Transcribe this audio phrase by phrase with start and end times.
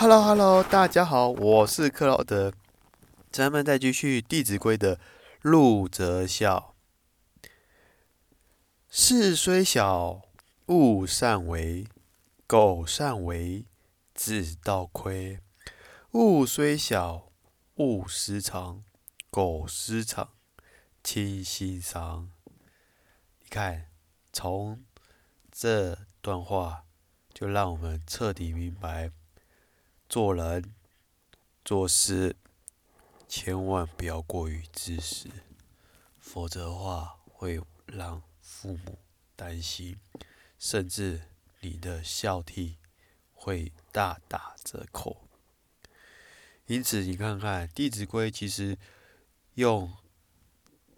[0.00, 2.52] Hello Hello，大家好，我是克劳德。
[3.32, 5.00] 咱们再继续《弟子规》的
[5.42, 6.76] “入则孝”。
[8.88, 10.22] 事虽小，
[10.66, 11.84] 勿擅为；
[12.46, 13.64] 苟擅为，
[14.14, 15.40] 子道亏。
[16.12, 17.32] 物虽小，
[17.74, 18.84] 勿私藏；
[19.30, 20.28] 苟私藏，
[21.02, 22.30] 亲心伤。
[23.40, 23.86] 你看，
[24.32, 24.84] 从
[25.50, 26.84] 这段话
[27.34, 29.10] 就让我们彻底明白。
[30.08, 30.74] 做人
[31.62, 32.34] 做事，
[33.28, 35.28] 千万不要过于自私，
[36.18, 38.98] 否则的话会让父母
[39.36, 39.98] 担心，
[40.58, 41.20] 甚至
[41.60, 42.76] 你的孝悌
[43.34, 45.28] 会大打折扣。
[46.64, 48.78] 因此，你看看《弟子规》，其实
[49.56, 49.92] 用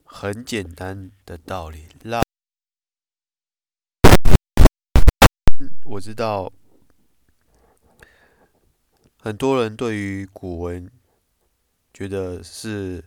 [0.05, 2.23] 很简单的道理，让
[5.85, 6.53] 我知道。
[9.23, 10.91] 很多人对于古文
[11.93, 13.05] 觉得是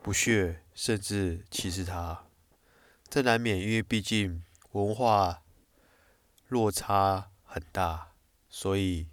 [0.00, 2.24] 不屑，甚至歧视它，
[3.08, 5.42] 这难免，因为毕竟文化
[6.46, 8.12] 落差很大，
[8.48, 9.08] 所以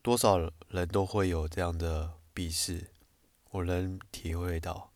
[0.00, 2.86] 多少人都会有这样的鄙视，
[3.50, 4.90] 我能体会到。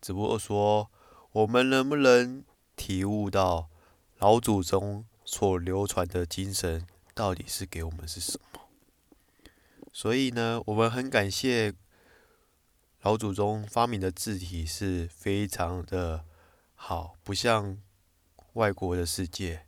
[0.00, 0.90] 只不过说，
[1.30, 2.44] 我们能不能
[2.74, 3.70] 体悟到
[4.18, 8.59] 老祖宗所流传的精神，到底是给我们是什么？
[10.00, 11.74] 所以呢，我们很感谢
[13.02, 16.24] 老祖宗发明的字体是非常的
[16.74, 17.76] 好，不像
[18.54, 19.66] 外国的世界。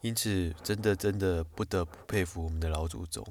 [0.00, 3.24] 因此，真的真的不得不佩服我们的老祖宗。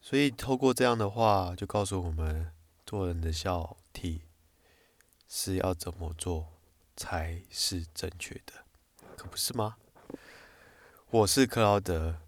[0.00, 2.50] 所以，透过这样的话，就告诉我们
[2.86, 4.22] 做人的孝悌
[5.28, 6.54] 是要怎么做
[6.96, 8.64] 才是正确的，
[9.18, 9.76] 可不是吗？
[11.10, 12.22] 我是克劳德。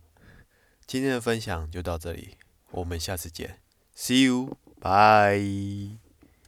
[0.88, 2.38] 今天的分享就到这里，
[2.70, 3.60] 我们下次见
[3.94, 5.98] ，See you，bye。